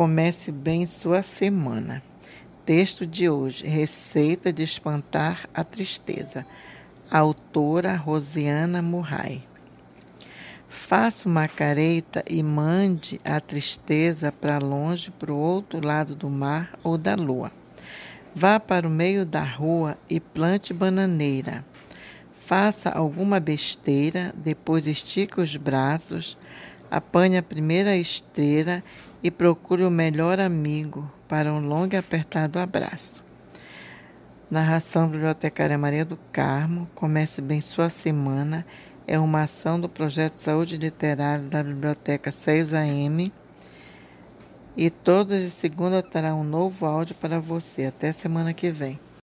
comece 0.00 0.50
bem 0.50 0.86
sua 0.86 1.20
semana. 1.20 2.02
Texto 2.64 3.06
de 3.06 3.28
hoje: 3.28 3.66
Receita 3.66 4.50
de 4.50 4.62
espantar 4.62 5.46
a 5.52 5.62
tristeza. 5.62 6.46
Autora 7.10 7.96
Rosiana 7.96 8.80
Murray. 8.80 9.46
Faça 10.70 11.28
uma 11.28 11.46
careta 11.46 12.24
e 12.26 12.42
mande 12.42 13.20
a 13.22 13.38
tristeza 13.40 14.32
para 14.32 14.56
longe, 14.56 15.10
para 15.10 15.30
o 15.30 15.36
outro 15.36 15.86
lado 15.86 16.14
do 16.14 16.30
mar 16.30 16.78
ou 16.82 16.96
da 16.96 17.14
lua. 17.14 17.52
Vá 18.34 18.58
para 18.58 18.88
o 18.88 18.90
meio 18.90 19.26
da 19.26 19.44
rua 19.44 19.98
e 20.08 20.18
plante 20.18 20.72
bananeira. 20.72 21.62
Faça 22.38 22.88
alguma 22.88 23.38
besteira, 23.38 24.32
depois 24.34 24.86
estique 24.86 25.42
os 25.42 25.58
braços, 25.58 26.38
apanhe 26.90 27.38
a 27.38 27.42
primeira 27.42 27.96
esteira 27.96 28.82
e 29.22 29.30
procure 29.30 29.84
o 29.84 29.90
melhor 29.90 30.40
amigo 30.40 31.10
para 31.28 31.52
um 31.52 31.60
longo 31.60 31.94
e 31.94 31.98
apertado 31.98 32.58
abraço. 32.58 33.22
Narração 34.50 35.08
Bibliotecária 35.08 35.78
Maria 35.78 36.04
do 36.04 36.18
Carmo. 36.32 36.88
Comece 36.94 37.40
bem 37.40 37.60
sua 37.60 37.88
semana. 37.88 38.66
É 39.06 39.18
uma 39.18 39.42
ação 39.42 39.78
do 39.78 39.88
Projeto 39.88 40.34
Saúde 40.34 40.76
Literária 40.76 41.44
da 41.44 41.62
Biblioteca 41.62 42.30
6AM 42.30 43.30
e 44.76 44.90
todas 44.90 45.44
as 45.44 45.54
segunda 45.54 46.02
terá 46.02 46.34
um 46.34 46.44
novo 46.44 46.86
áudio 46.86 47.14
para 47.14 47.38
você. 47.38 47.86
Até 47.86 48.12
semana 48.12 48.52
que 48.52 48.70
vem. 48.70 48.98